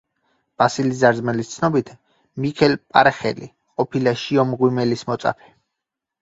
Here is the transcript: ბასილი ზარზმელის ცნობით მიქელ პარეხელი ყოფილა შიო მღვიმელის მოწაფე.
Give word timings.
ბასილი 0.61 0.93
ზარზმელის 1.01 1.51
ცნობით 1.55 1.91
მიქელ 2.45 2.73
პარეხელი 2.95 3.51
ყოფილა 3.75 4.15
შიო 4.23 4.47
მღვიმელის 4.55 5.07
მოწაფე. 5.13 5.55